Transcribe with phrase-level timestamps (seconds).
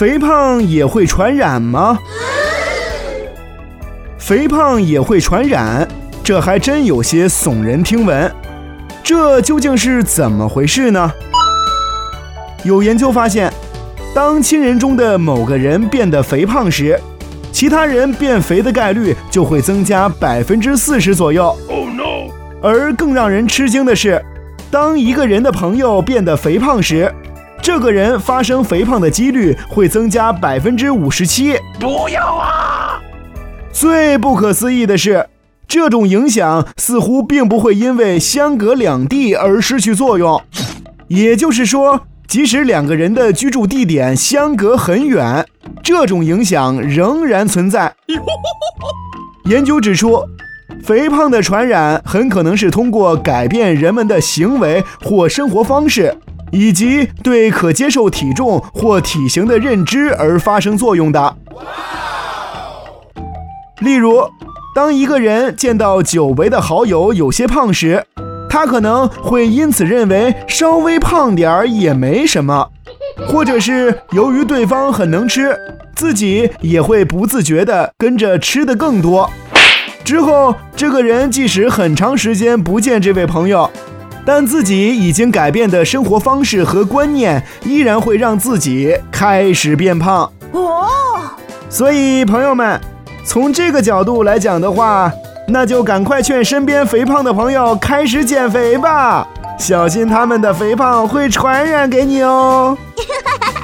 [0.00, 1.98] 肥胖也会传染吗？
[4.16, 5.86] 肥胖也会传染，
[6.24, 8.34] 这还真有些耸人听闻。
[9.04, 11.12] 这究竟是怎么回事呢？
[12.64, 13.52] 有研究发现，
[14.14, 16.98] 当亲人中的某个人变得肥胖时，
[17.52, 21.54] 其他人变肥的概率就会增加百分之四十左右。
[21.68, 22.32] Oh no！
[22.62, 24.24] 而更让人吃惊的是，
[24.70, 27.14] 当一个人的朋友变得肥胖时，
[27.62, 31.58] 这个人发生肥胖的几率会增加百分之五十七。
[31.78, 33.00] 不要啊！
[33.70, 35.28] 最不可思议的是，
[35.68, 40.40] 这种影响似乎并不会因为相隔两地而失去作用。
[41.08, 45.46] 也就是说，即使两个人的居住地点相隔很远，
[45.82, 47.94] 这种影响仍然存在。
[49.44, 50.24] 研究指出，
[50.82, 56.16] 肥胖的传染很可能是通过改变人们的行为或生活方式。
[56.50, 61.36] 以及对可接受体重或体型的认知而发生作用的。
[63.80, 64.28] 例如，
[64.74, 68.04] 当一个人见到久违的好友有些胖时，
[68.48, 72.68] 他可能会因此认为稍微胖点儿也没什么，
[73.26, 75.56] 或者是由于对方很能吃，
[75.94, 79.30] 自己也会不自觉地跟着吃的更多。
[80.04, 83.70] 之后，这个人即使很长时间不见这位朋友。
[84.24, 90.86] 但自己已经改变的生活方式和观念，依然会让自己开始变胖哦。
[91.68, 92.80] 所以，朋友们，
[93.24, 95.12] 从这个角度来讲的话，
[95.48, 99.26] 那就赶快劝身边肥胖的朋友开始减肥吧，
[99.58, 102.76] 小心他们的肥胖会传染给你哦。